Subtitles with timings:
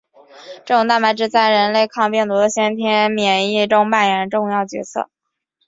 [0.65, 5.11] 这种蛋白质在人类抗病毒的先天免疫中扮演着重要角色。